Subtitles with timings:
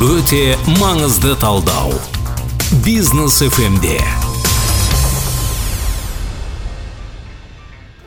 [0.00, 1.92] өте маңызды талдау.
[2.84, 3.98] Бизнес фмде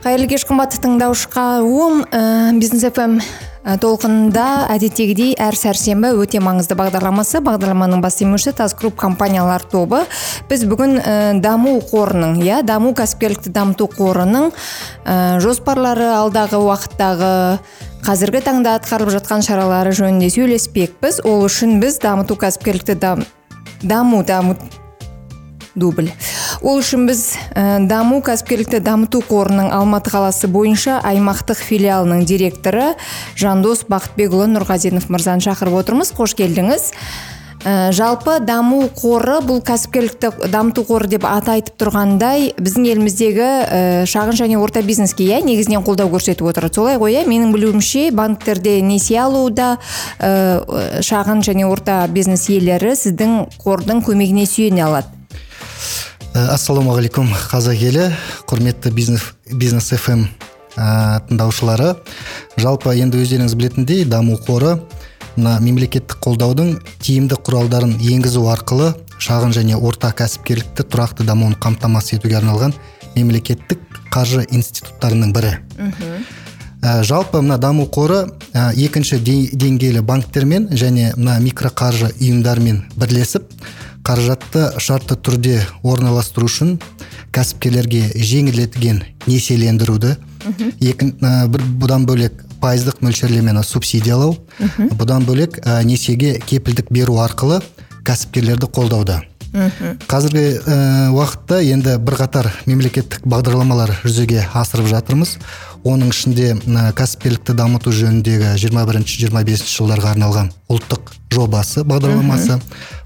[0.04, 3.20] қайырлы кеш қымбатты тыңдаушыларым ә, бизнес фм
[3.64, 7.40] толқынында әдеттегідей әр сәрсенбі өте маңызды бағдарламасы.
[7.44, 10.02] Бағдарламаның бас демеушісі тас групп компаниялар тобы.
[10.50, 17.32] Біз бүгін ә, даму қорының иә даму кәсіпкерлікті дамыту қорының ә, жоспарлары алдағы уақыттағы
[18.04, 21.22] қазіргі таңда атқарылып жатқан шаралары жөнінде сөйлеспекпіз.
[21.24, 23.24] Ол үшін біз дамыту кәсіпкерлікті дам,
[23.80, 24.58] даму даму
[25.74, 26.10] дубль.
[26.62, 32.94] Ол үшін біз ә, даму кәсіпкерлікті дамыту қорының алматы қаласы бойынша аймақтық филиалының директоры
[33.38, 36.14] жандос бақытбекұлы нұрғазинов мырзаны шақырып отырмыз.
[36.14, 36.92] Қош келдіңіз.
[37.64, 43.80] Ә, жалпы даму қоры бұл кәсіпкерлікті дамыту қоры деп аты айтып тұрғандай біздің еліміздегі ә,
[44.04, 46.68] шағын және орта бизнеске иә негізінен қолдау көрсетіп отыр.
[46.68, 49.78] Солай ғой иә менің білуімше банктерде несие алуда
[50.20, 55.08] ә, шағын және орта бизнес иелері сіздің қордың көмегіне сүйене алады.
[55.08, 55.13] Э,
[56.34, 58.08] ассалаумағалейкум қазақ елі
[58.50, 60.24] құрметті бизнес, бизнес фм
[60.74, 61.92] ә, тыңдаушылары.
[62.58, 64.80] Жалпы енді өздеріңіз білетіндей даму қоры
[65.36, 68.90] мына мемлекеттік қолдаудың тиімді құралдарын енгізу арқылы
[69.22, 72.74] шағын және орта кәсіпкерлікті тұрақты дамуын қамтамасыз етуге арналған
[73.14, 73.78] мемлекеттік
[74.10, 75.54] қаржы институттарының бірі.
[76.82, 83.46] Ә, жалпы мына даму қоры ә, екінші деңгейлі банктермен және мына микроқаржы ұйымдармен бірлесіп
[84.04, 86.76] қаражатты шартты түрде орналастыру үшін
[87.34, 90.14] кәсіпкерлерге жеңілдетілген несиелендіруді
[90.84, 91.12] екі
[91.50, 94.36] бір бұдан бөлек пайыздық мөлшерлемені субсидиялау
[95.00, 97.62] бұдан бөлек ә, несиеге кепілдік беру арқылы
[98.04, 99.22] кәсіпкерлерді қолдауды
[99.54, 100.76] қазіргі ә,
[101.14, 105.36] уақытта енді бірқатар мемлекеттік бағдарламалар жүзеге асырып жатырмыз.
[105.86, 112.58] Оның ішінде ә, кәсіпкерлікті дамыту жөніндегі 21-25 жылдарға арналған ұлттық жобасы бағдарламасы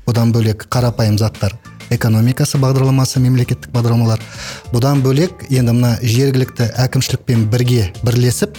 [0.08, 1.54] бұдан бөлек қарапайым заттар
[1.92, 4.20] экономикасы бағдарламасы мемлекеттік бағдарламалар.
[4.72, 8.56] Бұдан бөлек енді мына жергілікті әкімшілікпен бірге бірлесіп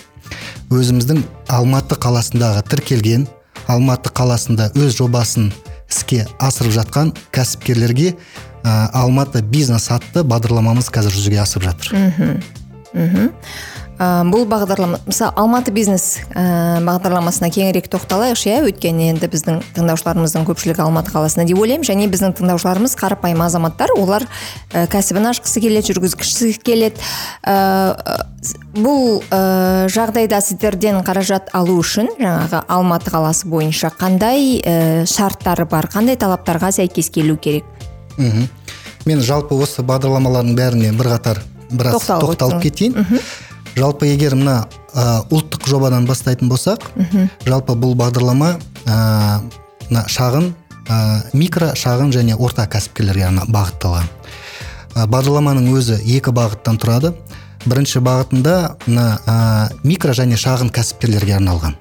[0.73, 3.27] өзіміздің алматы қаласындағы тіркелген
[3.69, 5.51] алматы қаласында өз жобасын
[5.89, 8.13] іске асырып жатқан кәсіпкерлерге
[8.63, 11.93] ә, алматы бизнес атты бағдарламамыз қазір жүзеге асып жатыр.
[11.97, 12.41] Мхм.
[12.93, 13.29] Мхм.
[13.99, 18.61] Ә, бұл бағдарлама мысалы алматы бизнес ә, бағдарламасына кеңірек тоқталайықшы иә?
[18.69, 21.85] Өйткені енді біздің тыңдаушыларымыздың көпшілігі алматы қаласында деп ойлаймын.
[21.87, 24.25] Және біздің тыңдаушыларымыз қарапайым азаматтар олар
[24.71, 27.03] ә, кәсібін ашқысы келеді жүргізгісі келеді.
[27.43, 28.23] Ә,
[28.77, 35.89] бұл ә, жағдайда сіздерден қаражат алу үшін жаңағы алматы қаласы бойынша қандай ә, шарттары бар
[35.91, 37.67] қандай талаптарға сәйкес келу керек?
[38.17, 38.47] Мхм.
[39.07, 41.39] Мен жалпы осы бағдарламалардың бәріне бірқатар
[41.71, 42.95] біраз тоқталып кетейін.
[43.79, 44.61] Жалпы егер мына
[44.93, 46.89] ә, ұлттық жобадан бастайтын болсақ
[47.47, 48.97] жалпы бұл бағдарлама ә,
[49.89, 50.51] мына шағын
[50.89, 50.99] ә,
[51.37, 54.07] микро шағын және орта кәсіпкерлерге бағытталған.
[54.95, 57.13] Ә, бағдарламаның өзі екі бағыттан тұрады.
[57.65, 58.55] Бірінші бағытында
[58.87, 59.35] мына ә,
[59.83, 61.77] микро және шағын кәсіпкерлерге арналған.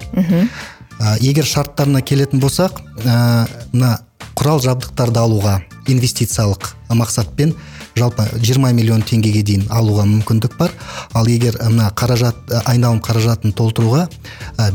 [0.99, 3.97] Ә, егер шарттарына келетін болсақ ә, мына
[4.39, 5.59] құрал жабдықтарды алуға
[5.89, 7.55] инвестициялық мақсатпен
[7.97, 10.73] жалпы 20 миллион теңгеге дейін алуға мүмкіндік бар.
[11.13, 14.07] Ал егер мына қаражат айналым қаражатын толтыруға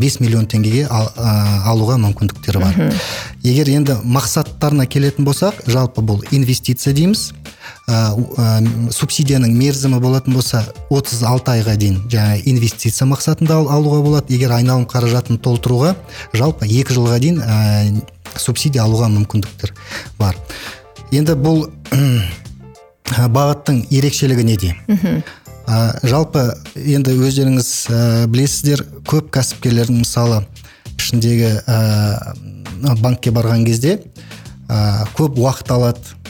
[0.01, 2.99] 5 миллион теңгеге алуға мүмкіндіктері бар.
[3.45, 7.33] Егер енді мақсаттарына келетін болсақ жалпы бұл инвестиция дейміз.
[7.85, 14.33] Ә, ә, субсидияның мерзімі болатын болса 36 айға дейін жаңа инвестиция мақсатында алуға болады.
[14.33, 15.95] Егер айналым қаражатын толтыруға
[16.33, 18.05] жалпы екі жылға дейін ә,
[18.41, 19.75] субсидия алуға мүмкіндіктер
[20.19, 20.37] бар.
[21.13, 21.67] Енді бұл
[23.05, 24.75] бағыттың ерекшелігі неде?
[25.65, 30.43] Ә, жалпы енді өздеріңіз ә, білесіздер көп кәсіпкерлердің мысалы
[30.99, 32.35] ішіндегі ә,
[33.01, 33.99] банкке барған кезде
[34.69, 36.21] ә, көп уақыт алады.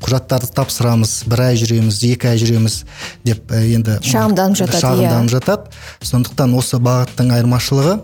[0.00, 2.76] Құжаттарды тапсырамыз бір ай жүреміз екі ай жүреміз
[3.26, 5.32] деп енді шағымданып жатады шағымданып иә.
[5.34, 5.80] жатады.
[6.06, 7.98] Сондықтан осы бағыттың айырмашылығы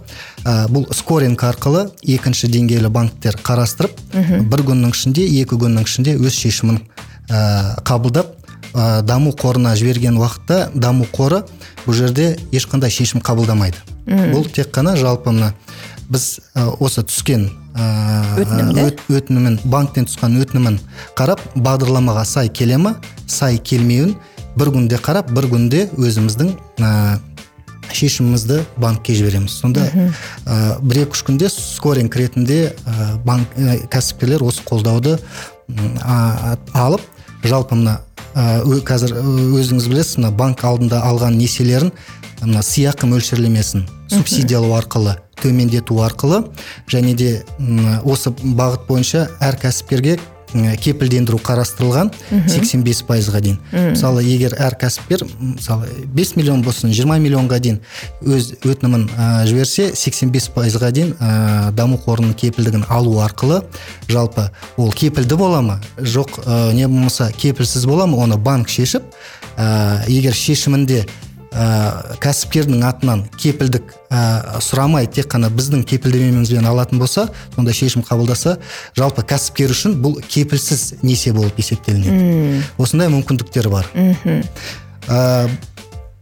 [0.44, 6.37] ә, бұл скоринг арқылы екінші деңгейлі банктер қарастырып бір күннің ішінде екі күннің ішінде өз
[6.37, 6.82] шешімін
[7.31, 8.34] ә, қабылдап
[8.73, 11.43] ә, даму қорына жіберген уақытта даму қоры
[11.87, 13.78] бұл жерде ешқандай шешім қабылдамайды.
[14.06, 15.52] Бұл тек қана жалпы мына
[16.08, 18.38] біз ә, осы түскен ә,
[19.11, 20.78] өтінімін банктен түскен өтінімін
[21.19, 22.96] қарап бағдарламаға сай келе ма
[23.26, 24.14] сай келмеуін
[24.56, 27.19] бір күнде қарап бір күнде өзіміздің ә,
[27.93, 29.58] шешімімізді банкке жібереміз.
[29.58, 36.56] Сонда ә, бір екі үш күнде скоринг ретінде ә, банк ә, кәсіпкерлер осы қолдауды ә,
[36.75, 37.02] алып
[37.50, 38.00] жалпы мына
[38.34, 41.93] ә, қазір өзіңіз білесіз мына банк алдында алған несиелерін
[42.43, 46.44] мына сыйақы мөлшерлемесін субсидиялау арқылы төмендету арқылы
[46.93, 47.31] және де
[48.04, 50.19] осы бағыт бойынша әр кәсіпкерге
[50.52, 53.58] кепілдендіру қарастырылған 85 пайызға дейін.
[53.72, 57.81] Мысалы егер әр кәсіпкер мысалы 5 миллион болсын 20 миллионға дейін
[58.22, 63.62] өз өтінімін ә, жіберсе 85 пайызға дейін ә, даму қорының кепілдігін алу арқылы
[64.08, 65.81] жалпы ол кепілді бола ма?
[65.98, 68.22] Жоқ ә, не болмаса кепілсіз бола ма?
[68.22, 69.02] Оны банк шешіп
[69.56, 71.06] ә, егер шешімінде
[71.56, 78.58] ә, кәсіпкердің атынан кепілдік ә, сұрамай тек қана біздің кепілдемемізбен алатын болса сондай шешім қабылдаса
[78.99, 82.64] жалпы кәсіпкер үшін бұл кепілсіз несие болып есептелінеді.
[82.79, 83.88] Осындай мүмкіндіктер бар.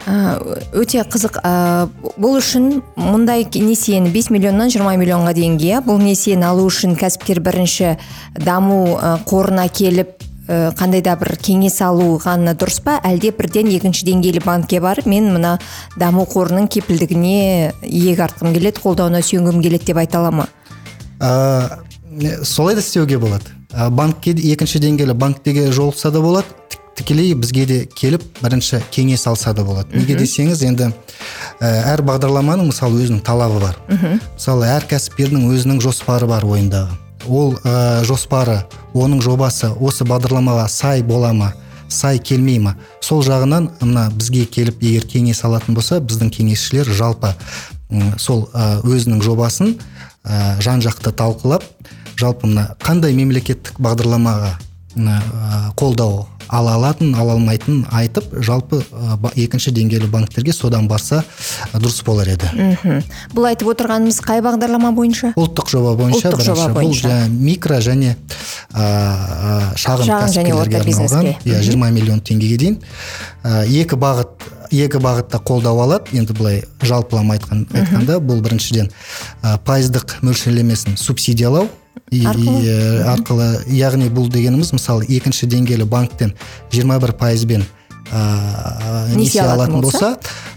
[0.05, 0.37] Ә,
[0.77, 1.39] өте қызық.
[1.41, 1.89] Ә,
[2.21, 7.41] бұл үшін мұндай несиені 5 миллионнан 20 миллионға дейінге иә бұл несиені алу үшін кәсіпкер
[7.41, 7.95] бірінші
[8.37, 12.99] даму қорына келіп қандай да бір кеңес алу ғана дұрыс па?
[13.07, 15.57] Әлде бірден екінші деңгейлі банкке барып мен мына
[15.97, 20.49] даму қорының кепілдігіне иек артқым келеді қолдауына сүйенгім келеді деп айта ала ма?
[21.21, 23.55] Ә, солай да істеуге болады.
[23.73, 26.47] Ә, банкке екінші деңгейлі банктегі жолықса да болады
[26.95, 29.97] тікелей бізге де келіп бірінші кеңес алса да болады.
[29.97, 30.91] Неге десеңіз енді
[31.61, 33.81] ә, әр бағдарламаның мысалы өзінің талабы бар.
[33.89, 37.04] Мысалы әр кәсіпкердің өзінің жоспары бар ойындағы.
[37.29, 38.63] Ол ә, жоспары
[38.95, 41.53] оның жобасы осы бағдарламаға сай бола ма
[41.89, 42.75] сай келмей ма?
[43.01, 47.35] Сол жағынан мына бізге келіп егер кеңес алатын болса біздің кеңесшілер жалпы
[48.19, 49.77] сол ә, өзінің жобасын
[50.25, 51.65] ә, жан жақты талқылап
[52.19, 54.57] жалпы мына қандай мемлекеттік бағдарламаға
[55.77, 58.83] қолдау ала алатын ала алмайтынын айтып жалпы
[59.35, 61.23] екінші деңгейлі банктерге содан барса
[61.73, 62.51] дұрыс болар еді.
[62.55, 63.01] Мхм.
[63.35, 65.33] Бұл айтып отырғанымыз қай бағдарлама бойынша?
[65.41, 67.09] Ұлттық жоба бойынша ұлттық жоба бойынша.
[67.09, 68.17] бұл микро және
[68.73, 71.37] ә, шағын, шағын және орта бизнеске.
[71.45, 72.81] Иә жиырма миллион теңгеге дейін.
[73.43, 76.13] Ә, екі бағыт екі бағытта қолдау алады.
[76.19, 78.91] Енді былай жалпылама айтқан айтқанда бұл біріншіден
[79.43, 81.69] ә, пайыздық мөлшерлемесін субсидиялау
[82.11, 82.75] арқылы?
[83.15, 86.35] арқылы яғни бұл дегеніміз мысалы екінші деңгейлі банктен
[86.73, 87.67] 21 бір пайызбен
[88.13, 90.15] ә, несие алатын болса?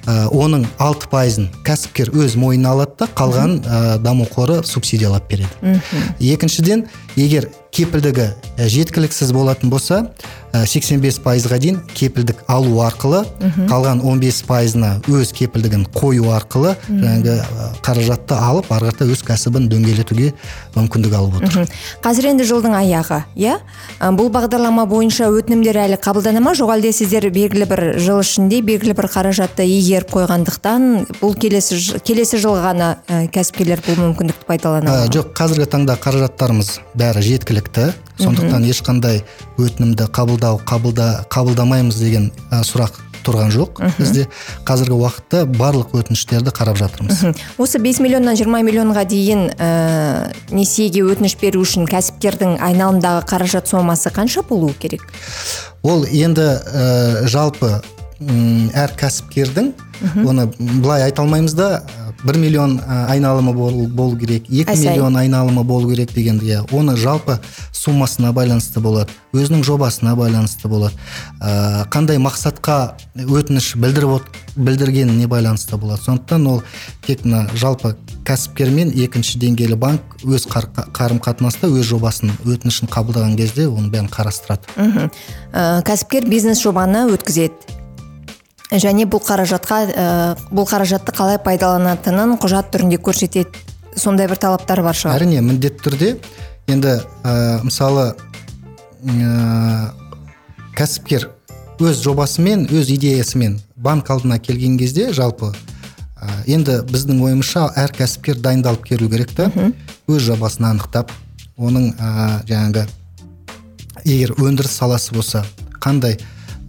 [0.08, 5.82] ә, оның алты пайызын кәсіпкер өз мойнына алады да қалған ә, даму қоры субсидиялап береді.
[6.20, 6.88] Екіншіден
[7.18, 10.06] егер кепілдігі жеткіліксіз болатын болса
[10.54, 13.24] 85 пайызға дейін кепілдік алу арқылы
[13.70, 17.36] қалған 15 пайызына өз кепілдігін қою арқылы жаңағы
[17.86, 20.32] қаражатты алып ары қарата өз кәсібін дөңгелетуге
[20.78, 21.68] мүмкіндік алып отыр.
[22.02, 23.58] Қазір енді жылдың аяғы иә?
[24.18, 26.56] Бұл бағдарлама бойынша өтінімдер әлі қабылдана ма?
[26.58, 30.88] Жоқ әлде сіздер белгілі бір жыл ішінде белгілі бір қаражатты игеріп қойғандықтан
[31.22, 32.96] бұл келесі келесі жылы ғана
[33.36, 35.06] кәсіпкерлер бұл мүмкіндікті пайдалана ма?
[35.12, 37.92] Жоқ қазіргі таңда қаражаттарымыз бәрі жеткілікті.
[38.20, 39.22] Сондықтан ешқандай
[39.62, 43.82] өтінімді қабылдау қабылда қабылдамаймыз деген ә, сұрақ тұрған жоқ.
[43.98, 44.26] Бізде
[44.68, 47.24] қазіргі уақытта барлық өтініштерді қарап жатырмыз.
[47.62, 54.12] Осы 5 миллионнан 20 миллионға дейін ә, несиеге өтініш беру үшін кәсіпкердің айналымдағы қаражат сомасы
[54.16, 55.06] қанша болуы керек?
[55.84, 57.78] Ол енді ә, жалпы
[58.18, 59.74] әр кәсіпкердің
[60.26, 61.84] оны былай айта алмаймыз да
[62.24, 67.40] бір миллион айналымы болу, болу керек екі миллион айналымы болу керек деген иә оны жалпы
[67.74, 70.96] суммасына байланысты болады өзінің жобасына байланысты болады.
[71.42, 76.02] Ә, қандай мақсатқа өтініш білдіріп білдіргеніне байланысты болады.
[76.04, 76.64] Сондықтан ол
[77.06, 77.96] тек мына жалпы
[78.28, 84.68] кәсіпкермен екінші деңгейлі банк өз қарым қатынаста өз жобасын өтінішін қабылдаған кезде оның бәрін қарастырады.
[84.76, 85.12] Мхм.
[85.54, 87.77] Ә, кәсіпкер бизнес жобаны өткізеді.
[88.72, 90.08] Және бұл қаражатқа ә,
[90.52, 93.64] бұл қаражатты қалай пайдаланатынын құжат түрінде көрсетеді
[93.96, 95.22] сондай бір талаптар бар шығар.
[95.22, 96.10] Әрине міндетті түрде
[96.68, 98.12] енді ә, мысалы
[99.08, 99.94] ә,
[100.76, 101.30] кәсіпкер
[101.80, 105.54] өз жобасымен өз идеясымен банк алдына келген кезде жалпы
[106.20, 109.48] ә, енді біздің ойымызша әр кәсіпкер дайындалып келу керек та.
[110.08, 111.14] Өз жобасын анықтап
[111.58, 112.88] оның ә, жаңағы
[114.04, 115.46] егер өндіріс саласы болса
[115.80, 116.20] қандай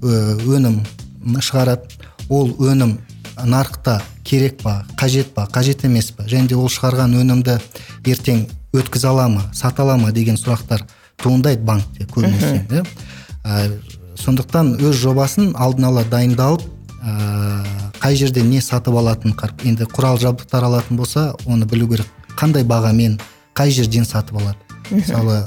[0.03, 0.81] өнім
[1.25, 1.89] шығарады.
[2.29, 2.99] Ол өнім
[3.45, 6.25] нарықта керек па қажет па қажет емес па?
[6.29, 7.59] Және де ол шығарған өнімді
[8.05, 8.47] ертең
[8.77, 10.85] өткізе ала ма сата ала ма деген сұрақтар
[11.23, 12.85] туындайды банкте көбінесе иә?
[14.19, 16.65] Сондықтан өз жобасын алдын ала дайындалып
[17.03, 17.65] ә,
[18.03, 22.07] қай жерде не сатып алатынын қарап енді құрал жабдықтар алатын болса оны білу керек.
[22.39, 23.19] Қандай бағамен
[23.55, 24.59] қай жерден сатып алады?
[24.91, 25.45] Мысалы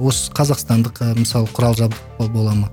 [0.00, 2.68] осы қазақстандық мысалы құрал жабдық бола ма?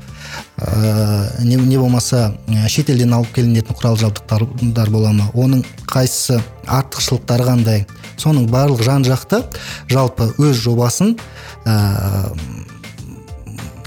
[0.57, 2.33] Ә, не, не болмаса
[2.67, 5.29] шетелден алып келінетін құрал жабдықтар бола ма?
[5.33, 7.85] Оның қайсысы артықшылықтары қандай?
[8.17, 9.43] Соның барлық жан жақты.
[9.91, 11.15] Жалпы өз жобасын
[11.65, 12.33] ә,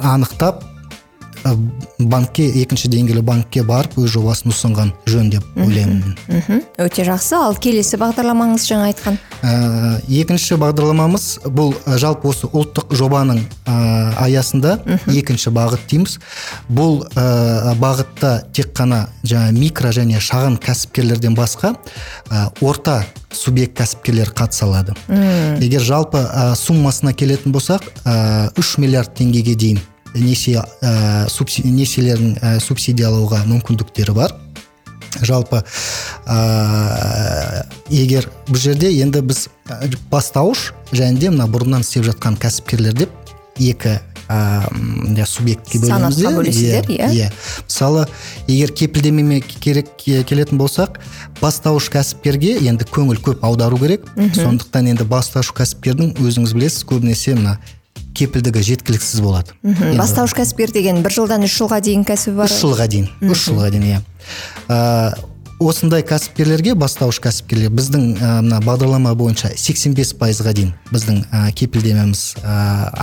[0.00, 0.69] анықтап
[1.98, 6.62] банкке екінші деңгейлі банкке барып өз жобасын ұсынған жөн деп ойлаймын мен.
[6.80, 7.36] Өте жақсы.
[7.38, 9.18] Ал келесі бағдарламаңыз жаңа айтқан?
[9.42, 9.52] Ә,
[10.20, 13.76] екінші бағдарламамыз бұл ә, жалпы осы ұлттық жобаның ә,
[14.26, 14.76] аясында
[15.08, 16.18] екінші бағыт дейміз.
[16.68, 21.74] Бұл ә, бағытта тек қана жаңа микро және шағын кәсіпкерлерден басқа
[22.30, 24.96] ә, орта субъект кәсіпкерлер қатыса алады.
[25.62, 29.80] Егер жалпы ә, суммасына келетін болсақ ә, 3 миллиард теңгеге дейін
[30.14, 34.34] несие ә, субси- несиелерін ә, субсидиялауға мүмкіндіктері бар.
[35.26, 35.62] Жалпы
[36.26, 39.48] ә, егер бұл жерде енді біз
[40.10, 43.10] бастауыш және де мына бұрыннан істеп жатқан кәсіпкерлер деп
[43.58, 43.96] екі
[44.30, 47.10] ә, иә, субъектке бөлеміз бөлесіздер, иә.
[47.10, 47.32] иә.
[47.66, 48.06] мысалы
[48.46, 51.00] егер кепілдемеме керек келетін болсақ
[51.40, 54.06] бастауыш кәсіпкерге енді көңіл көп аудару керек.
[54.14, 57.58] Сондықтан енді бастауыш кәсіпкердің өзіңіз білесіз көбінесе мына
[58.16, 59.56] кепілдігі жеткіліксіз болады.
[59.62, 62.50] Мхм бастауыш кәсіпкер деген бір жылдан үш жылға дейін кәсібі бар.
[62.50, 64.00] Үш жылға дейін үш жылға дейін иә.
[64.68, 64.78] Ә,
[65.60, 72.22] осындай кәсіпкерлерге бастауыш кәсіпкерлер біздің ә, мына бағдарлама бойынша 85 пайызға дейін біздің ә, кепілдемеміз
[72.40, 72.56] ә,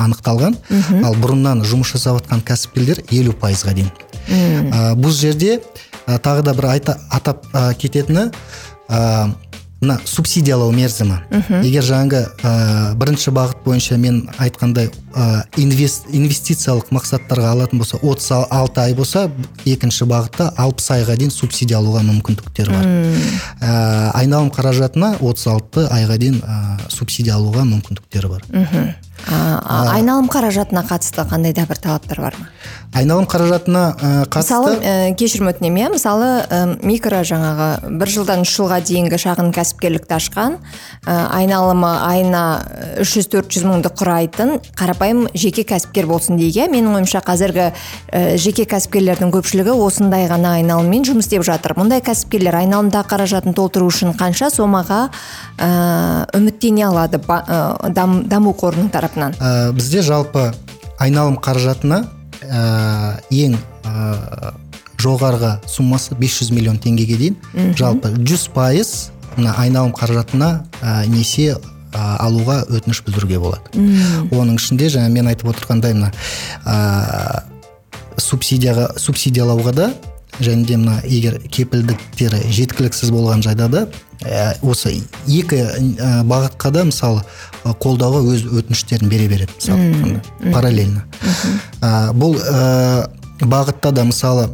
[0.05, 0.57] анықталған.
[1.05, 3.91] Ал бұрыннан жұмыс жасап жатқан кәсіпкерлер елу пайызға дейін.
[4.27, 5.59] Ә, бұл жерде
[6.07, 8.31] ә, тағы да бір айта, атап ә, кететіні
[8.89, 9.29] ә,
[9.81, 11.19] мына субсидиялау мерзімі.
[11.61, 12.51] Егер жаңағы ә,
[12.97, 19.27] бірінші бағыт бойынша мен айтқандай ә, инвест, инвестициялық мақсаттарға алатын болса 36 ай болса
[19.65, 22.87] екінші бағытта 60 айға дейін субсидия алуға мүмкіндіктер бар.
[23.61, 28.47] Ә, айналым қаражатына 36 айға дейін ә, субсидия алуға мүмкіндіктері бар.
[28.53, 28.87] А,
[29.25, 32.47] а, айналым қаражатына қатысты қандай да бір талаптар бар ма?
[32.95, 34.39] Айналым қаражатына ә, қатысты?
[34.39, 35.89] Мысалы ә, кешірім өтінемін иә?
[35.91, 37.67] Мысалы ә, микро жаңағы
[37.99, 40.55] бір жылдан үш жылға дейінгі шағын кәсіпкерлікті ашқан
[41.03, 42.43] ә, айналымы айына
[43.03, 46.69] үш жүз төрт жүз мыңды құрайтын қарапайым жеке кәсіпкер болсын дейік иә?
[46.71, 51.75] Менің ойымша қазіргі ә, жеке кәсіпкерлердің көпшілігі осындай ғана айналыммен жұмыс істеп жатыр.
[51.77, 55.09] Мұндай кәсіпкерлер айналымдағы қаражатын толтыру үшін қанша сомаға
[55.59, 59.06] ә, үміттене алады ба- ә, дам- даму қорының тарапынан?
[59.15, 60.51] Ә, бізде жалпы
[60.99, 62.03] айналым қаражатына
[62.41, 64.53] ә, ең ә,
[65.01, 67.37] жоғарғы суммасы 500 миллион теңгеге дейін.
[67.77, 71.57] Жалпы 100 пайыз мына айналым қаражатына ә, несие
[71.93, 73.69] ә, алуға өтініш білдіруге болады.
[74.33, 76.11] Оның ішінде жаңа мен айтып отырғандай мына
[76.65, 77.43] ә,
[78.17, 79.91] субсидияға субсидиялауға да
[80.39, 83.87] және де мына егер кепілдіктері жеткіліксіз болған жағдайда да
[84.21, 87.23] ә, осы екі ә, бағытқа да мысалы
[87.63, 91.05] қолдауға өз өтініштерін бере береді мысалы параллельно
[91.81, 93.09] ә, бұл ә,
[93.41, 94.49] бағытта да мысалы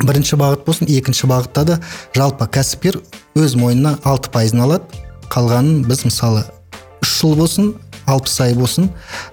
[0.00, 1.78] бірінші бағыт болсын екінші бағытта да
[2.16, 3.00] жалпы кәсіпкер
[3.38, 5.02] өз мойнына алты пайызын алады.
[5.32, 6.44] Қалғанын біз мысалы
[7.04, 7.72] үш жыл болсын
[8.06, 8.88] алпыс ай болсын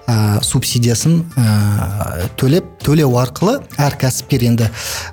[0.06, 4.68] ә, субсидиясын ә, төлеп төлеу арқылы әр кәсіпкер енді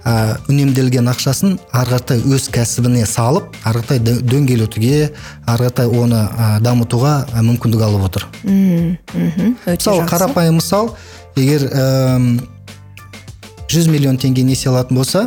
[0.05, 5.11] ә, үнемделген ақшасын ары қаратай өз кәсібіне салып ары қаратай дөң- дөңгелетуге
[5.47, 8.27] ары қаратай оны ә, дамытуға ә, мүмкіндік алып отыр.
[8.43, 10.95] Мхм мысалы қарапайым мысал
[11.35, 11.65] егер
[13.67, 15.25] 100 миллион теңге несие алатын болса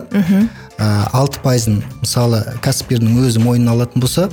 [0.81, 4.29] алты пайызын мысалы кәсіпкердің өзі мойнына алатын болса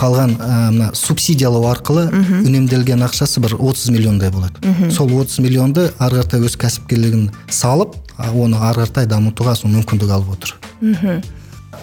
[0.00, 2.08] қалған ә, мына субсидиялау арқылы
[2.42, 4.58] үнемделген ақшасы бір 30 миллиондай болады.
[4.90, 10.34] Сол 30 миллионды ары қаратай өз кәсіпкерлігін салып оны ары қаратай дамытуға сол мүмкіндік алып
[10.34, 10.56] отыр.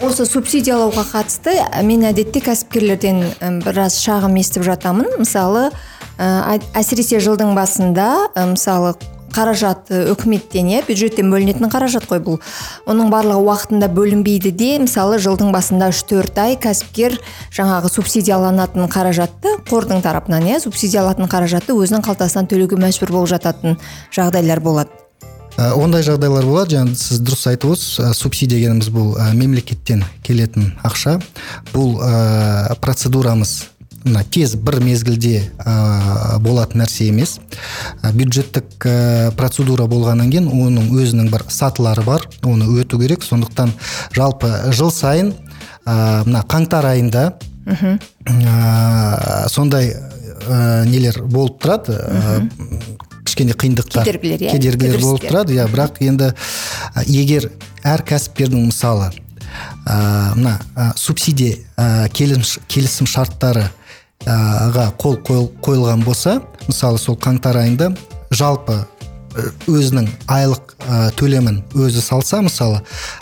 [0.00, 3.24] Осы субсидиялауға қатысты мен әдетте кәсіпкерлерден
[3.64, 5.08] біраз шағым естіп жатамын.
[5.18, 5.70] Мысалы
[6.16, 8.94] ә, ә- әсіресе жылдың басында мысалы
[9.34, 12.38] қаражат ә, үкіметтен иә бюджеттен бөлінетін қаражат қой бұл.
[12.90, 17.18] Оның барлығы уақытында бөлінбейді де мысалы жылдың басында үш төрт ай кәсіпкер
[17.56, 23.78] жаңағы субсидияланатын қаражатты қордың тарапынан иә субсидиялатын қаражатты өзінің қалтасынан төлеуге мәжбүр болып жататын
[24.14, 24.90] жағдайлар болады.
[25.58, 26.76] Ә, ондай жағдайлар болады.
[26.78, 27.98] Жаңа сіз дұрыс айтып отырсыз.
[28.00, 31.18] Ә, субсидия дегеніміз бұл мемлекеттен келетін ақша.
[31.74, 31.98] Бұл
[32.80, 33.58] процедурамыз
[34.04, 37.38] мына тез бір мезгілде ә, болатын нәрсе емес.
[38.02, 43.24] Ә, бюджеттік ә, процедура болғаннан кейін оның өзінің бір сатылары бар оны өту керек.
[43.26, 43.72] Сондықтан
[44.16, 45.34] жалпы жыл сайын
[45.84, 47.26] ә, мына қаңтар айында
[47.66, 52.38] ә, сондай ә, нелер болып тұрады ә,
[53.24, 54.54] кішкене қиындықтар Кедергілер, иә?
[54.54, 55.58] кедергілер болып тұрады.
[55.58, 56.32] Иә бірақ енді
[57.06, 57.50] егер
[57.84, 59.10] әр кәсіпкердің мысалы
[59.84, 63.68] мына ә, субсидия ә, келісім, шарттары
[64.26, 67.92] қол қойыл- қойылған болса мысалы сол қаңтар айында
[68.30, 68.84] жалпы
[69.30, 72.80] ә, өзінің айлық ә, төлемін өзі салса мысалы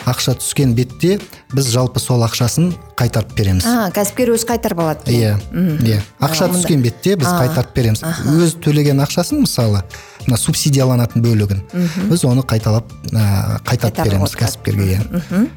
[0.09, 1.19] ақша түскен бетте
[1.53, 3.65] біз жалпы сол ақшасын қайтарып береміз.
[3.65, 6.01] А кәсіпкер өзі қайтарып алады иә иә.
[6.19, 8.01] Ақша түскен бетте біз қайтарып береміз.
[8.03, 9.83] өз төлеген ақшасын мысалы
[10.27, 11.61] мына субсидияланатын бөлігін
[12.09, 15.47] біз оны қайталап ә, қайтарып береміз кәсіпкерге иә.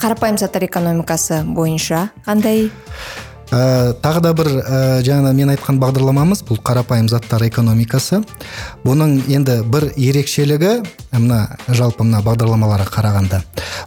[0.00, 2.70] Қарапайым заттар экономикасы бойынша қандай?
[3.54, 8.22] Ә, тағы да бір ә, жаңа мен айтқан бағдарламамыз бұл қарапайым заттар экономикасы.
[8.82, 10.72] Бұның енді бір ерекшелігі
[11.14, 13.42] мына жалпы мына бағдарламаларға қарағанда.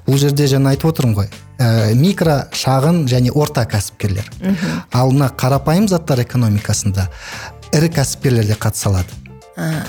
[0.08, 4.32] Бұл жерде жаңа айтып отырмын ғой ә, микро шағын және орта кәсіпкерлер.
[4.94, 7.10] Ал мына қарапайым заттар экономикасында
[7.76, 9.29] ірі кәсіпкерлер де қатыса алады.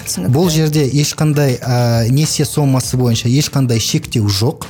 [0.04, 0.32] Түсінікті.
[0.34, 4.66] Бұл жерде ешқандай ә, несие сомасы бойынша ешқандай шектеу жоқ.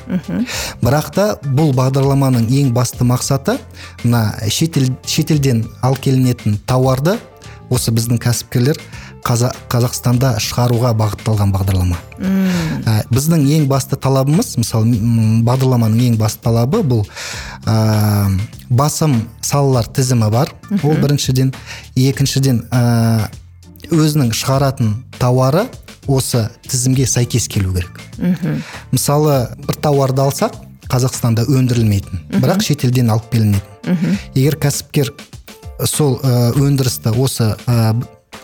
[0.83, 3.59] Бірақ та бұл бағдарламаның ең басты мақсаты
[4.04, 7.19] мына шетел, шетелден ал келінетін тауарды
[7.71, 8.80] осы біздің кәсіпкерлер
[9.21, 11.99] Қаза, қазақстанда шығаруға бағытталған бағдарлама.
[12.88, 14.97] Ә, біздің ең басты талабымыз мысалы
[15.45, 17.02] бағдарламаның ең басты талабы бұл
[17.69, 18.30] ә,
[18.71, 20.54] басым салалар тізімі бар.
[20.80, 21.52] Ол біріншіден.
[22.00, 23.28] Екіншіден ә,
[23.94, 25.66] өзінің шығаратын тауары
[26.11, 28.00] осы тізімге сәйкес келу керек.
[28.92, 30.56] Мысалы бір тауарды алсақ
[30.90, 34.16] қазақстанда өндірілмейтін бірақ шетелден алып келінетін.
[34.35, 35.12] Егер кәсіпкер
[35.87, 37.94] сол ә, өндірісті осы ә,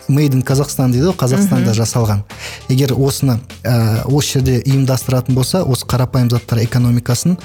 [0.07, 2.23] made in қазақстан дейді ғой қазақстанда жасалған.
[2.71, 7.37] Егер осыны ә, осы жерде ұйымдастыратын болса осы қарапайым заттар экономикасын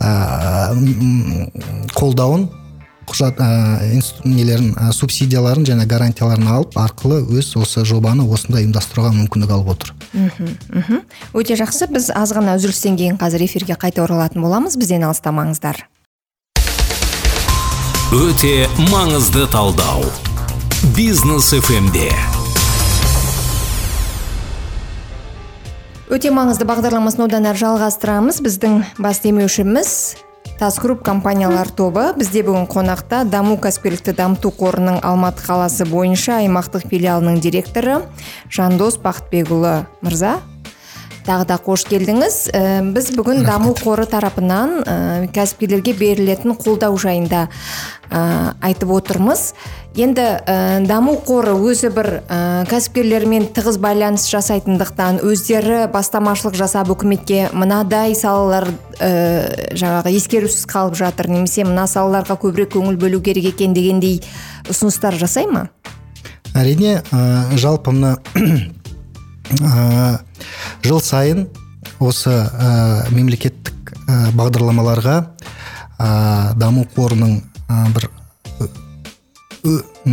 [0.00, 0.74] ә,
[1.94, 2.48] қолдауын
[3.08, 3.48] құжат ә,
[4.24, 9.94] нелерін ә, субсидияларын және гарантияларын алып арқылы өз осы жобаны осында ұйымдастыруға мүмкіндік алып отыр.
[10.12, 11.88] Мхм өте жақсы.
[11.92, 14.76] Біз аз ғана үзілістен кейін қазір эфирге қайта оралатын боламыз.
[14.80, 15.86] Бізден алыстамаңыздар.
[18.12, 20.04] Өте маңызды талдау.
[20.96, 22.12] Бизнес фмде
[26.08, 28.40] өте маңызды бағдарламасын одан әрі жалғастырамыз.
[28.44, 29.90] Біздің бас демеушіміз
[30.58, 36.88] тас групп компаниялар тобы бізде бүгін қонақта даму кәсіпкерлікті дамыту қорының алматы қаласы бойынша аймақтық
[36.90, 38.00] филиалының директоры
[38.50, 39.84] жандос бақытбекұлы.
[40.02, 40.40] Мырза?
[41.26, 42.36] Тағы да қош келдіңіз.
[42.52, 42.62] Ә,
[42.94, 44.96] біз бүгін даму қоры тарапынан ә,
[45.34, 47.48] кәсіпкерлерге берілетін қолдау жайында
[48.10, 49.52] ә, айтып отырмыз.
[49.98, 57.48] Енді ә, даму қоры өзі бір ә, кәсіпкерлермен тығыз байланыс жасайтындықтан өздері бастамашылық жасап үкіметке
[57.52, 58.68] мынадай салалар
[59.00, 64.20] ә, жаңағы ескерусіз қалып жатыр немесе мына салаларға көбірек көңіл бөлу керек екен дегендей
[64.70, 65.68] ұсыныстар жасай ма?
[66.54, 68.18] Әрине ә, жалпы мына
[69.56, 70.18] ә,
[70.84, 71.46] жыл сайын
[71.98, 75.16] осы ә, мемлекеттік ә, бағдарламаларға
[75.98, 76.10] ә,
[76.58, 78.08] даму қорының ә, бір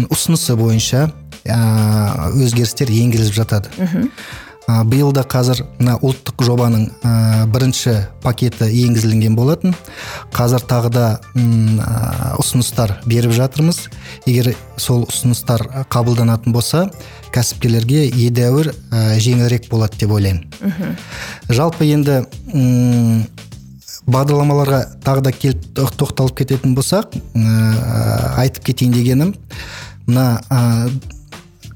[0.09, 1.07] ұсынысы бойынша
[1.45, 1.59] ә,
[2.33, 3.69] өзгерістер енгізіліп жатады.
[4.67, 9.75] Ә, биыл да қазір мына ұлттық жобаның ә, бірінші пакеті енгізілген болатын.
[10.35, 13.83] Қазір тағы да ә, ұсыныстар беріп жатырмыз.
[14.25, 16.87] Егер сол ұсыныстар қабылданатын болса
[17.35, 20.45] кәсіпкерлерге едәуір ә, жеңілірек болады деп ойлаймын.
[21.49, 22.21] Жалпы енді
[22.53, 23.25] м,
[24.05, 29.35] бағдарламаларға тағы да келіп тоқ- тоқталып кететін болсақ ә, айтып кетейін дегенім
[30.07, 30.89] мына ә,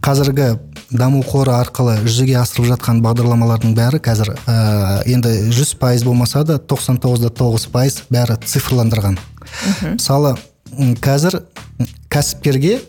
[0.05, 0.51] қазіргі
[0.91, 6.57] даму қоры арқылы жүзеге асырылып жатқан бағдарламалардың бәрі қазір ә, енді 100 пайыз болмаса да
[6.57, 9.19] 99 да тоғыз пайыз бәрі цифрландырған.
[9.93, 10.35] Мысалы
[11.03, 11.41] қазір
[12.09, 12.79] кәсіпкерге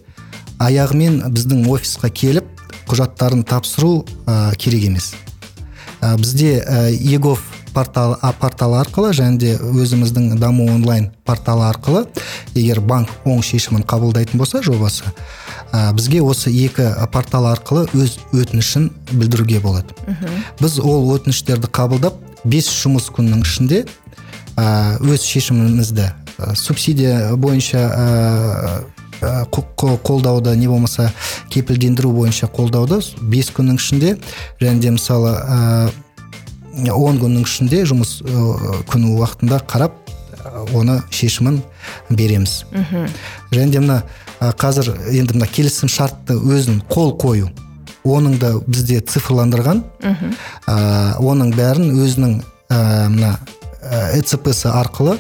[0.60, 2.48] аяғымен біздің офисқа келіп
[2.88, 5.12] құжаттарын тапсыру ә, керек емес.
[6.00, 6.56] Ә, бізде
[7.04, 12.06] егов порталы, а, порталы арқылы және де өзіміздің даму онлайн порталы арқылы
[12.54, 15.04] егер банк оң шешімін қабылдайтын болса жобасы
[15.72, 19.94] ә, бізге осы екі портал арқылы өз өтінішін білдіруге болады.
[20.60, 23.84] Біз ол өтініштерді қабылдап бес жұмыс күнінің ішінде
[24.56, 27.86] ә, өз шешімімізді ә, субсидия бойынша
[29.20, 31.10] қо- қо- қолдауды не болмаса
[31.50, 34.14] кепілдендіру бойынша қолдауды бес күннің ішінде
[34.60, 35.34] және де мысалы
[36.94, 39.92] он күннің ішінде жұмыс ә, күні уақытында қарап
[40.38, 41.62] ә, оны шешімін
[42.10, 42.64] береміз.
[43.52, 44.02] Және де мына
[44.40, 47.50] ә, қазір енді мына келісім шартты өзін қол қою
[48.04, 49.82] оның да бізде цифрландырған.
[50.66, 52.38] Ә, оның бәрін өзінің
[52.70, 53.34] ә, мына
[54.16, 55.18] эцпс арқылы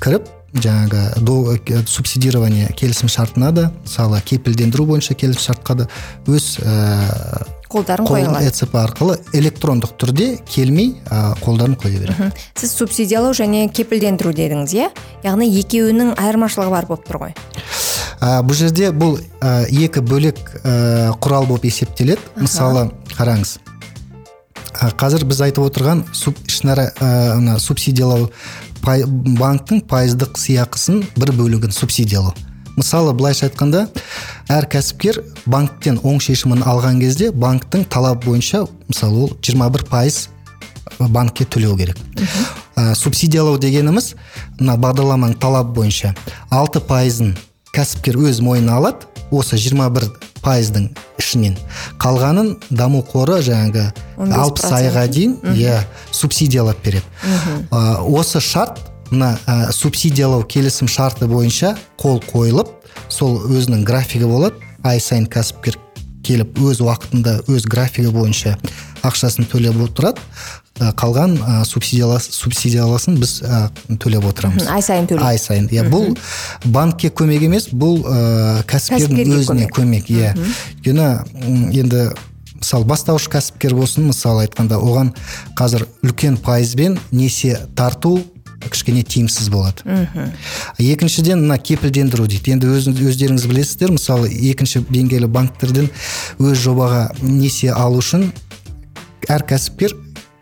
[0.00, 5.88] кіріп жаңағы до- э, субсидирование келісім шартына да мысалы кепілдендіру бойынша келісім шартқа да
[6.30, 7.42] өз ә,
[7.74, 8.48] қолдарын қоя алады.
[8.48, 12.30] эцп арқылы электрондық түрде келмей ә, қолдарын қоя береді.
[12.54, 14.88] Сіз субсидиялау және кепілдендіру дедіңіз иә?
[15.26, 17.34] Яғни екеуінің айырмашылығы бар болып тұр ғой.
[18.22, 22.22] Ә, бұл жерде бұл ә, екі бөлек ә, құрал болып есептеледі.
[22.38, 23.58] Мысалы қараңыз.
[24.74, 28.30] Ә, қазір біз айтып отырған суб, ішінара ә, субсидиялау
[28.84, 32.34] пай, банктің пайыздық сыйақысын бір бөлігін субсидиялау.
[32.74, 33.86] Мысалы былайша айтқанда
[34.52, 40.28] әр кәсіпкер банктен оң шешімін алған кезде банктың талабы бойынша мысалы ол 21 пайыз
[40.98, 41.98] банкке төлеу керек.
[42.76, 44.14] Ә, субсидиялау дегеніміз
[44.60, 46.14] мына бағдарламаның талабы бойынша
[46.50, 47.34] алты пайызын
[47.74, 50.10] кәсіпкер өз мойнына алады осы 21
[50.44, 51.56] пайыздың ішінен.
[52.02, 53.86] Қалғанын даму қоры жаңағы
[54.18, 55.80] 15% алпыс айға дейін иә
[56.12, 57.06] субсидиялап береді.
[57.70, 64.60] Ә, осы шарт мына ә, субсидиялау келісім шарты бойынша қол қойылып сол өзінің графигі болады.
[64.84, 65.78] Ай сайын кәсіпкер
[66.24, 68.56] келіп өз уақытында өз графигі бойынша
[69.04, 70.22] ақшасын төлеп отырады.
[70.74, 73.68] Қалған ә, субсидиялас, субсидияласын біз ә,
[74.02, 74.66] төлеп отырамыз.
[74.66, 75.28] Ай сайын төлейді.
[75.28, 75.68] ай сайын.
[75.70, 76.16] Иә бұл
[76.64, 80.10] банкке көмек емес бұл ә, кәсіпкердің өзіне көмек.
[80.10, 80.32] иә.
[80.34, 82.08] Өйткені енді
[82.58, 85.12] мысалы бастауыш кәсіпкер болсын мысалы айтқанда оған
[85.58, 88.18] қазір үлкен пайызбен несие тарту
[88.70, 89.84] кішкене тиімсіз болады.
[90.78, 92.56] Екіншіден мына кепілдендіру дейді.
[92.56, 95.90] Енді өз, өздеріңіз білесіздер мысалы екінші деңгейлі банктерден
[96.38, 98.30] өз жобаға несие алу үшін
[99.28, 99.94] әр кәсіпкер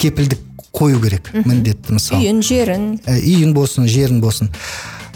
[0.02, 0.40] кепілдік
[0.72, 2.22] қою керек міндетті мысалы.
[2.22, 2.88] Үйін жерін.
[3.04, 4.50] Ә, үйін болсын жерін болсын.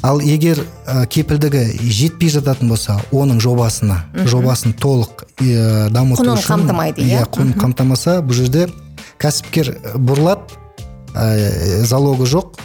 [0.05, 6.53] Ал егер ә, кепілдігі жетпей жататын болса оның жобасына жобасын толық ә, дамыту Құнын үшін
[6.53, 7.25] қамтымайды, иә?
[7.33, 8.69] құнын қамтамаса бұл жерде
[9.23, 10.61] кәсіпкер бұрылады
[11.16, 12.61] ә, залогы жоқ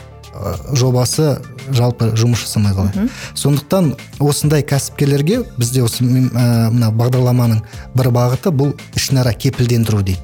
[0.78, 1.36] жобасы
[1.72, 7.62] жалпы жұмыс жасамай қалады сондықтан осындай кәсіпкерлерге бізде осы ә, мына бағдарламаның
[7.98, 10.20] бір бағыты бұл ішінара кепілдендіру дейді.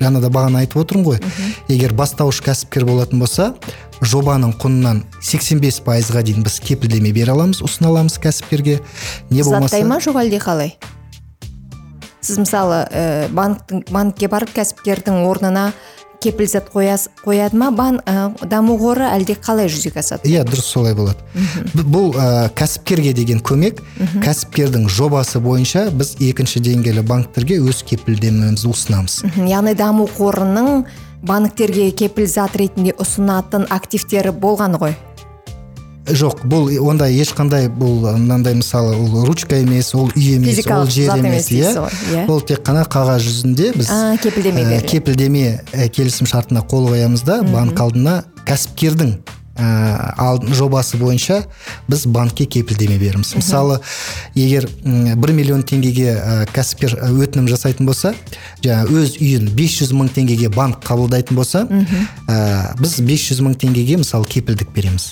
[0.00, 1.18] Жаңа да бағана айтып отырмын ғой.
[1.68, 3.50] Егер бастауыш кәсіпкер болатын болса
[4.00, 8.78] жобаның құнынан 85 пайызға дейін біз кепілдеме бере аламыз ұсына аламыз кәсіпкерге.
[9.28, 10.74] Не болмаса заттай ма жоқ әлде қалай?
[12.24, 15.70] Сіз мысалы ә, банктің банкке барып кәсіпкердің орнына
[16.20, 17.70] кепілзат қояды ма?
[17.74, 20.28] Бан, ә, даму қоры әлде қалай жүзеге асады?
[20.28, 21.18] Иә дұрыс солай болады.
[21.74, 23.80] Бұл ә, кәсіпкерге деген көмек
[24.24, 29.20] кәсіпкердің жобасы бойынша біз екінші деңгейлі банктерге өз кепілдемемізді ұсынамыз.
[29.48, 30.84] Яғни даму қорының
[31.26, 34.96] банктерге кепілзат ретінде ұсынатын активтері болған ғой?
[36.16, 40.90] Жоқ бұл ондай ешқандай бұл мынандай мысалы ол ручка емес ол үй емес Физикалық ол
[40.90, 41.72] жер емес иә
[42.12, 42.24] иә.
[42.28, 44.86] ол тек қана қағаз жүзінде біз А, кепілдеме ә, беріледі.
[44.88, 49.14] кепілдеме ә, келісім шартына қол қоямыз да банк алдына кәсіпкердің
[49.56, 51.44] ә, ал- жобасы бойынша
[51.88, 53.34] біз банкке кепілдеме береміз.
[53.36, 53.80] Мысалы
[54.34, 58.14] егер бір миллион теңгеге ә, кәсіпкер ә, өтінім жасайтын болса
[58.64, 64.26] жаңағы өз үйін 500 мың теңгеге банк қабылдайтын болса ә, біз 500 мың теңгеге мысалы
[64.30, 65.10] кепілдік береміз.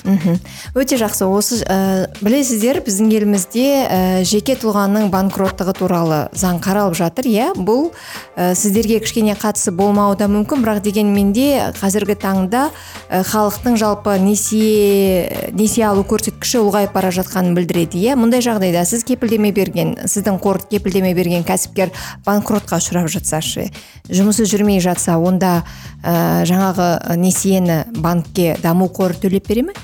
[0.75, 1.27] Өте жақсы.
[1.29, 7.29] Осы ә, білесіздер біздің елімізде ә, жеке тұлғаның банкроттығы туралы заң қаралып жатыр.
[7.29, 7.91] Иә бұл
[8.37, 10.63] ә, сіздерге кішкене қатысы болмауы да мүмкін.
[10.65, 12.69] Бірақ дегенмен де қазіргі таңда
[13.09, 18.17] халықтың жалпы несие несие алу көрсеткіші ұлғайып бара жатқанын білдіреді иә?
[18.21, 21.93] Мұндай жағдайда сіз кепілдеме берген сіздің қор кепілдеме берген кәсіпкер
[22.29, 23.71] банкротқа ұшырап жатсашы
[24.13, 25.63] жұмысы жүрмей жатса онда
[26.05, 29.77] ә, жаңағы несиені банкке даму қоры төлеп бере ме?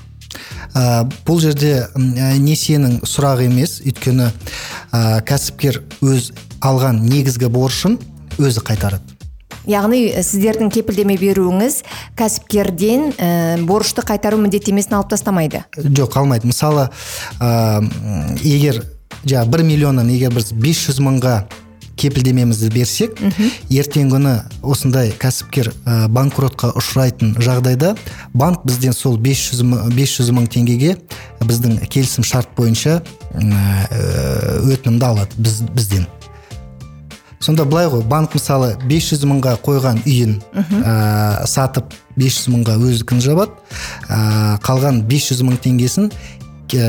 [0.74, 3.78] Ә, бұл жерде ә, несиенің сұрағы емес.
[3.86, 4.30] Өйткені
[4.90, 6.32] ә, кәсіпкер өз
[6.64, 7.98] алған негізгі борышын
[8.42, 9.13] өзі қайтарады.
[9.70, 11.80] Яғни ә, сіздердің кепілдеме беруіңіз
[12.18, 13.30] кәсіпкерден ә,
[13.66, 15.64] борышты қайтару міндеттемесін алып тастамайды?
[15.76, 16.50] Жоқ қалмайды.
[16.50, 16.88] Мысалы
[17.40, 17.82] ә,
[18.44, 18.82] егер
[19.24, 21.36] жаңағы бір миллионнан егер біз 500 мыңға
[22.00, 23.20] кепілдемемізді берсек
[23.70, 24.32] ертеңгі күні
[24.66, 27.94] осындай кәсіпкер ә, банкротқа ұшырайтын жағдайда
[28.34, 30.96] банк бізден сол 500 мың, 500 мың теңгеге
[31.44, 33.62] біздің келісім шарт бойынша ә,
[34.64, 36.08] өтінімді алады біз, бізден.
[37.44, 43.52] Сонда былай ғой банк мысалы 500 мыңға қойған үйін ә, сатып 500 мыңға өздікін жабады.
[44.08, 46.88] Ә, қалған 500 мың теңгесін ә,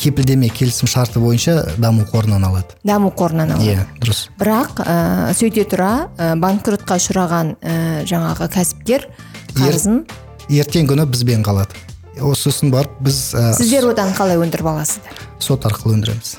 [0.00, 2.74] кепілдеме келісім шарты бойынша даму қорынан алады.
[2.84, 3.76] Даму қорынан алады.
[3.76, 4.26] Иә дұрыс.
[4.40, 4.98] Бірақ ә,
[5.38, 7.78] сөйте тұра ә, банкротқа ұшыраған ә,
[8.10, 9.06] жаңағы кәсіпкер
[9.54, 10.02] қарызын
[10.50, 11.78] ертең күні бізбен қалады.
[12.20, 15.28] Осы сосын барып біз ә, сіздер одан қалай өндіріп аласыздар?
[15.42, 16.36] сот арқылы өндіреміз.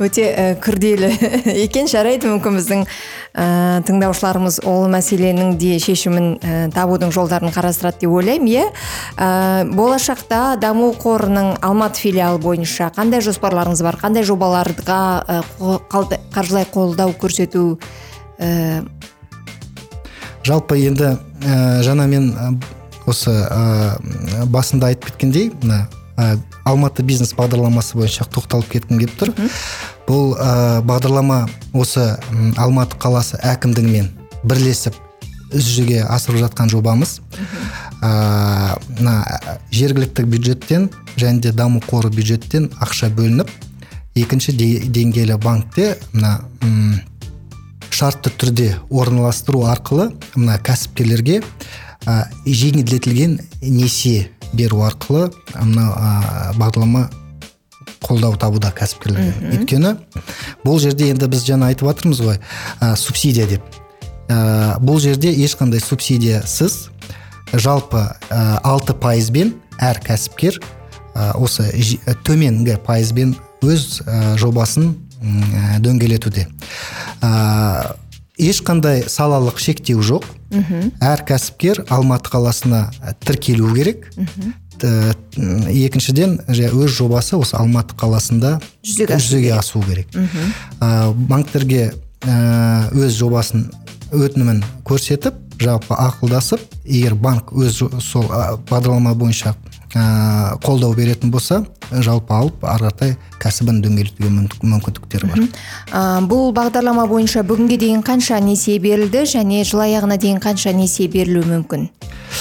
[0.00, 1.10] Өте ә, күрделі
[1.64, 3.46] екен жарайды мүмкін біздің ә,
[3.88, 8.66] тыңдаушыларымыз ол мәселенің де шешімін ә, табудың жолдарын қарастырады деп ойлаймын иә.
[9.16, 9.28] Ә,
[9.76, 14.00] болашақта даму қорының алматы филиалы бойынша қандай жоспарларыңыз бар?
[14.00, 15.40] Қандай жобаларға ә,
[16.34, 17.78] қаржылай қолдау көрсету
[18.38, 18.82] ә,
[20.44, 22.32] жалпы енді ә, жаңа мен
[23.10, 25.86] осы ә, басында айтып кеткендей мына
[26.20, 26.36] ә,
[26.68, 29.32] алматы бизнес бағдарламасы бойынша тоқталып кеткім келіп тұр.
[30.08, 32.12] Бұл ә, бағдарлама осы
[32.60, 34.10] алматы қаласы әкімдігімен
[34.44, 34.98] бірлесіп
[35.50, 37.18] жүзеге асырып жатқан жобамыз.
[38.00, 39.16] Мына
[39.74, 43.50] жергілікті бюджеттен және де даму қоры бюджеттен ақша бөлініп
[44.16, 46.38] екінші деңгейлі банкте мына
[47.90, 51.42] шартты түрде орналастыру арқылы мына кәсіпкерлерге
[52.06, 57.08] ә, жеңілдетілген несие беру арқылы мына бағдарлама
[58.00, 59.52] қолдау табуда кәсіпкерлерге.
[59.54, 59.94] Өйткені
[60.64, 62.40] бұл жерде енді біз жаңа айтып жатырмыз ғой
[62.80, 63.62] ә, субсидия деп.
[64.28, 66.88] Ә, бұл жерде ешқандай субсидиясыз
[67.52, 70.58] жалпы алты пайызбен әр кәсіпкер
[71.14, 71.68] ә, осы
[72.24, 76.46] төменгі пайызбен өз ә, жобасын ә, дөңгелетуде.
[77.20, 77.96] Ә,
[78.40, 80.24] ешқандай салалық шектеу жоқ.
[80.50, 82.90] Әр кәсіпкер алматы қаласына
[83.24, 84.10] тіркелу керек.
[84.80, 90.08] Екіншіден өз жобасы осы алматы қаласында жүзеге, асу керек.
[90.80, 91.92] ә, банктерге
[92.92, 93.68] өз жобасын
[94.12, 98.24] өтінімін көрсетіп жалпы ақылдасып егер банк өз сол
[98.70, 99.54] бағдарлама бойынша
[99.94, 105.46] ә, қолдау беретін болса жалпы алып ары қаратай кәсібін дөңгелетуге мүмкіндіктері бар.
[105.90, 111.08] Ә, бұл бағдарлама бойынша бүгінге дейін қанша несие берілді және жыл аяғына дейін қанша несие
[111.10, 111.88] берілуі мүмкін?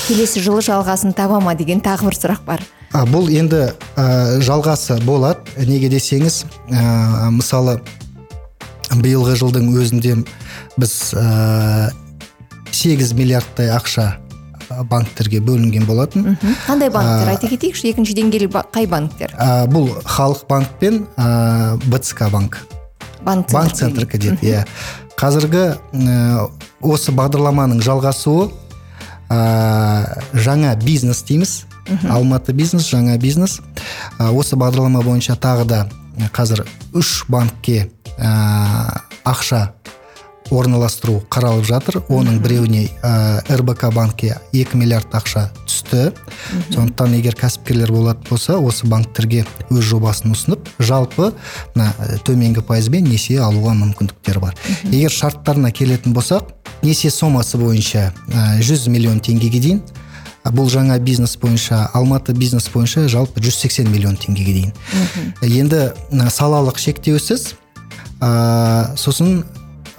[0.08, 2.66] Келесі жылы жалғасын таба ма деген тағы бір сұрақ бар.
[2.94, 5.42] А, бұл енді ә, жалғасы болады.
[5.66, 7.80] Неге десеңіз ә, мысалы
[9.02, 10.16] биылғы жылдың өзінде
[10.78, 11.92] біз ә,
[12.72, 14.16] 8 миллиардтай ақша
[14.90, 16.38] банктерге бөлінген болатын.
[16.66, 17.30] Қандай банктер?
[17.34, 19.34] Айта кетейікші екінші деңгейлі қай банктер?
[19.38, 22.60] Ә, бұл халық банк пен ә, бцк банк.
[23.26, 24.66] Банк банк центрк дейді иә.
[25.20, 26.50] Қазіргі ә,
[26.82, 28.50] осы бағдарламаның жалғасуы
[29.30, 31.64] ә, жаңа бизнес дейміз.
[32.10, 33.60] Алматы бизнес жаңа бизнес.
[34.20, 35.86] Ә, осы бағдарлама бойынша тағы да
[36.36, 39.74] қазір үш банкке ә, ақша
[40.52, 42.00] орналастыру қаралып жатыр.
[42.10, 46.10] Оның біреуіне ә, рбк банкке 2 миллиард ақша түсті.
[46.74, 51.32] Сондықтан егер кәсіпкерлер болатын болса осы банктерге өз жобасын ұсынып жалпы
[51.76, 51.94] мына
[52.28, 54.58] төменгі пайызбен несие алуға мүмкіндіктері бар.
[54.92, 59.84] Егер шарттарына келетін болсақ несие сомасы бойынша ә, 100 миллион теңгеге дейін
[60.50, 64.74] бұл жаңа бизнес бойынша алматы бизнес бойынша жалпы 180 миллион теңгеге дейін.
[65.44, 65.92] Енді
[66.32, 67.54] салалық шектеусіз
[68.22, 69.44] ә, сосын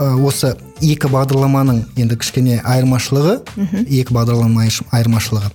[0.01, 3.35] осы екі бағдарламаның енді кішкене айырмашылығы
[3.85, 4.65] екі бағдарлама
[4.97, 5.51] айырмашылығы.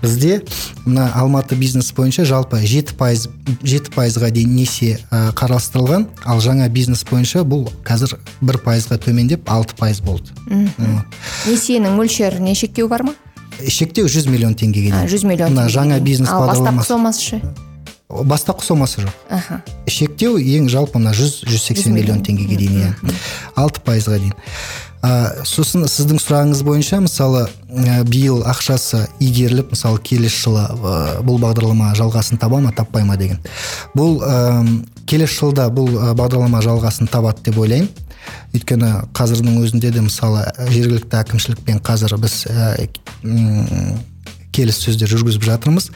[0.00, 0.40] Бізде
[0.86, 3.28] мына алматы бизнес бойынша жалпы жеті пайыз
[3.60, 6.08] жеті пайызға дейін несие қарастырылған.
[6.24, 10.32] Ал жаңа бизнес бойынша бұл қазір бір пайызға төмендеп алты пайыз болды.
[10.48, 13.16] Несиенің мөлшеріне шектеу бар ма?
[13.60, 15.10] Шектеу жүз миллион теңгеге дейін.
[15.12, 17.42] жүз миллион мына жаңа бизнес ал бастапқы сомасы ше?
[18.10, 19.14] Бастапқы сомасы жоқ.
[19.30, 19.62] Аха.
[19.86, 23.16] Шектеу ең жалпы мына жүз жүз сексен миллион теңгеге дейін иә.
[23.54, 24.34] Алты пайызға дейін.
[25.00, 31.40] Ә, сосын сіздің сұрағыңыз бойынша мысалы ә, биыл ақшасы игеріліп мысалы келесі жылы ә, бұл
[31.40, 33.40] бағдарлама жалғасын таба ма таппай ма деген.
[33.96, 34.36] Бұл ә,
[35.08, 37.88] келесі жылда бұл бағдарлама жалғасын табады деп ойлаймын.
[38.52, 42.74] Өйткені қазірдің өзінде де мысалы жергілікті әкімшілікпен қазір біз ә,
[44.60, 45.90] келіссөздер жүргізіп жатырмыз.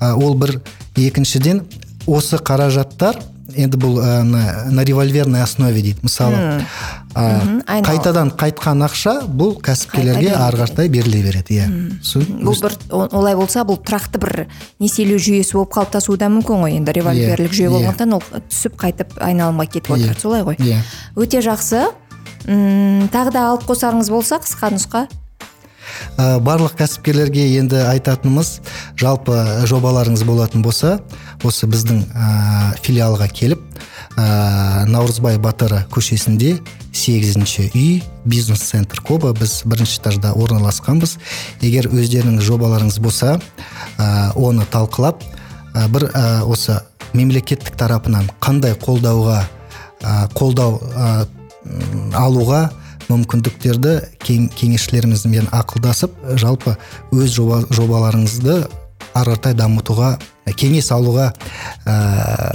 [0.00, 0.58] Ә, ол бір
[0.96, 1.64] екіншіден
[2.06, 3.20] осы қаражаттар
[3.54, 6.64] енді бұл ә, на, на револьверной основе дейді мысалы
[7.14, 11.66] ә, қайтадан қайтқан ақша бұл кәсіпкерлерге ары қаратай беріле береді иә.
[12.44, 14.46] Бұл бір олай болса бұл тұрақты бір
[14.82, 19.68] несиелеу жүйесі болып қалыптасуы да мүмкін ғой енді револьверлік жүйе болғандықтан ол түсіп қайтып айналымға
[19.76, 20.58] кетіп отырады солай ғой.
[20.58, 20.80] иә.
[21.14, 21.84] Өте жақсы.
[22.48, 25.06] М тағы да алып қосарыңыз болса қысқа нұсқа.
[26.16, 28.60] Ә, барлық кәсіпкерлерге енді айтатынымыз
[29.00, 29.36] жалпы
[29.70, 30.98] жобаларыңыз болатын болса
[31.44, 33.62] осы біздің ә, филиалға келіп
[34.16, 36.56] ә, наурызбай батыры көшесінде
[36.94, 41.16] сегізінші үй бизнес центр коба біз бірінші этажда орналасқанбыз.
[41.60, 43.38] Егер өздеріңіз жобаларыңыз болса
[43.98, 45.22] ә, оны талқылап
[45.74, 46.78] ә, бір ә, осы
[47.14, 49.44] мемлекеттік тарапынан қандай қолдауға
[50.34, 50.80] қолдау
[52.14, 52.68] алуға
[53.10, 56.76] мүмкіндіктерді кең, кеңесшілерімізбен ақылдасып жалпы
[57.12, 58.62] өз жоба, жобаларыңызды
[59.14, 60.16] ары қаратай дамытуға
[60.58, 61.30] кеңес алуға
[61.88, 61.94] ә,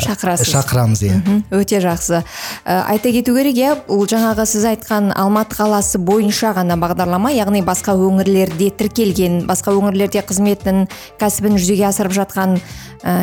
[0.03, 0.49] шақырасыз.
[0.51, 1.15] шақырамыз иә.
[1.55, 2.21] Өте жақсы.
[2.65, 7.63] Ә, айта кету керек иә бұл жаңағы сіз айтқан алматы қаласы бойынша ғана бағдарлама яғни
[7.65, 10.85] басқа өңірлерде тіркелген басқа өңірлерде қызметін
[11.19, 12.59] кәсібін жүзеге асырып жатқан
[13.01, 13.15] ә,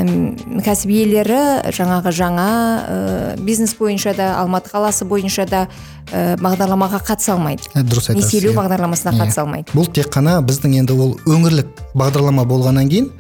[0.67, 5.69] кәсіп иелері жаңағы жаңа ә, бизнес бойынша да алматы қаласы бойынша да
[6.13, 8.59] ә, бағдарламаға қатыса алмайды дұрыс айтасыз несиелеу иә.
[8.61, 9.21] бағдарламасына Иә.
[9.23, 13.11] қатыса алмайды бұл тек қана біздің енді ол өңірлік бағдарлама болғаннан кейін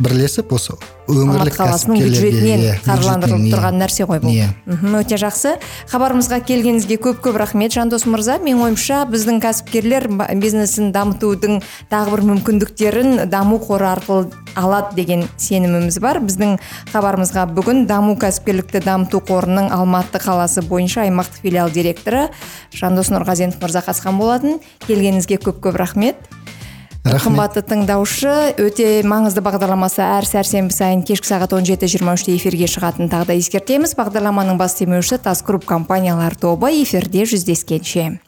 [0.00, 0.74] бірлесіп осы
[1.10, 4.38] өңірлік қаласының бюджетінен қаржыландырылып тұрған нәрсе ғой бұл.
[4.66, 5.56] Мхм өте жақсы.
[5.90, 8.38] Хабарымызға келгеніңізге көп көп рахмет жандос мырза.
[8.42, 10.08] Менің ойымша біздің кәсіпкерлер
[10.40, 16.20] бизнесін дамытудың тағы бір мүмкіндіктерін даму қоры арқылы алады деген сеніміміз бар.
[16.24, 16.58] Біздің
[16.92, 22.28] хабарымызға бүгін даму кәсіпкерлікті дамыту қорының алматы қаласы бойынша аймақтық филиал директоры
[22.74, 24.60] жандос нұрғазенов мырза қатысқан болатын.
[24.86, 26.16] Келгеніңізге көп көп Рахмет.
[27.00, 32.68] Қымбатты тыңдаушы өте маңызды бағдарламасы әр сәрсенбі сайын кешкі сағат он жеті жиырма үште эфирге
[32.68, 33.96] шығатынын тағы да ескертеміз.
[33.96, 38.20] Бағдарламаның бас демеушісі тас групп компаниялар тобы эфирде жүздескенше.